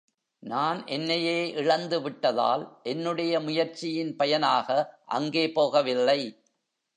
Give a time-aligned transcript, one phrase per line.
[0.43, 2.63] நான் என்னையே இழந்துவிட்டதால்
[2.83, 4.69] என்னுடைய முயற்சியின் பயனாக
[5.05, 6.19] அங்கே போகவில்லை.